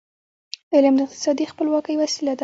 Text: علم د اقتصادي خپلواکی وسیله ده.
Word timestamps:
علم 0.75 0.93
د 0.97 1.01
اقتصادي 1.05 1.45
خپلواکی 1.51 1.95
وسیله 2.01 2.33
ده. 2.35 2.39